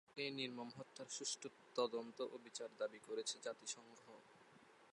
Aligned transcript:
এই 0.17 0.31
নির্মম 0.31 0.69
হত্যার 0.77 1.09
সুষ্ঠু 1.09 1.47
তদন্ত 1.75 2.17
ও 2.33 2.35
বিচার 2.45 2.69
দাবি 2.77 2.99
করেছে 2.99 3.35
জাতিসংঘ। 3.43 3.99